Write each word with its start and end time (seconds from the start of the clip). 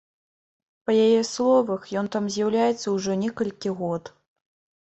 Па 0.85 0.91
яе 1.05 1.19
словах, 1.33 1.85
ён 2.03 2.09
там 2.15 2.31
з'яўляецца 2.37 2.87
ўжо 2.97 3.11
некалькі 3.25 3.75
год. 3.83 4.03